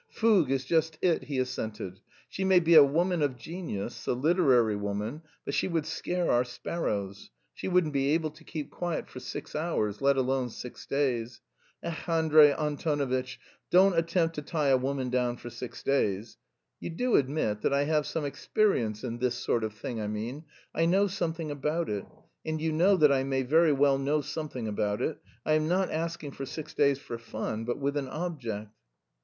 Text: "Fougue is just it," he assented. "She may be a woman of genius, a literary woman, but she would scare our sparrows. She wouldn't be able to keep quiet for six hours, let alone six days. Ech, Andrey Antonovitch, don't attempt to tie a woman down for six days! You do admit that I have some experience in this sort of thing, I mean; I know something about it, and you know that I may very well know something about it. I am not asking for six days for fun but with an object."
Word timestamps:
"Fougue 0.09 0.49
is 0.49 0.65
just 0.65 0.97
it," 1.03 1.25
he 1.25 1.37
assented. 1.37 1.99
"She 2.27 2.43
may 2.43 2.59
be 2.59 2.73
a 2.73 2.83
woman 2.83 3.21
of 3.21 3.37
genius, 3.37 4.07
a 4.07 4.13
literary 4.13 4.75
woman, 4.75 5.21
but 5.45 5.53
she 5.53 5.67
would 5.67 5.85
scare 5.85 6.31
our 6.31 6.43
sparrows. 6.43 7.29
She 7.53 7.67
wouldn't 7.67 7.93
be 7.93 8.09
able 8.15 8.31
to 8.31 8.43
keep 8.43 8.71
quiet 8.71 9.07
for 9.07 9.19
six 9.19 9.55
hours, 9.55 10.01
let 10.01 10.17
alone 10.17 10.49
six 10.49 10.87
days. 10.87 11.39
Ech, 11.83 12.09
Andrey 12.09 12.51
Antonovitch, 12.51 13.37
don't 13.69 13.95
attempt 13.95 14.33
to 14.33 14.41
tie 14.41 14.69
a 14.69 14.75
woman 14.77 15.11
down 15.11 15.37
for 15.37 15.51
six 15.51 15.83
days! 15.83 16.37
You 16.79 16.89
do 16.89 17.15
admit 17.15 17.61
that 17.61 17.71
I 17.71 17.83
have 17.83 18.07
some 18.07 18.25
experience 18.25 19.03
in 19.03 19.19
this 19.19 19.35
sort 19.35 19.63
of 19.63 19.71
thing, 19.75 20.01
I 20.01 20.07
mean; 20.07 20.45
I 20.73 20.87
know 20.87 21.05
something 21.05 21.51
about 21.51 21.89
it, 21.91 22.07
and 22.43 22.59
you 22.59 22.71
know 22.71 22.97
that 22.97 23.11
I 23.11 23.23
may 23.23 23.43
very 23.43 23.71
well 23.71 23.99
know 23.99 24.21
something 24.21 24.67
about 24.67 24.99
it. 24.99 25.19
I 25.45 25.53
am 25.53 25.67
not 25.67 25.91
asking 25.91 26.31
for 26.31 26.47
six 26.47 26.73
days 26.73 26.97
for 26.97 27.19
fun 27.19 27.65
but 27.65 27.77
with 27.77 27.95
an 27.97 28.07
object." 28.07 28.71